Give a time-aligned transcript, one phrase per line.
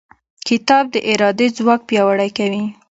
[0.47, 2.63] کتاب د ارادې ځواک پیاوړی کوي.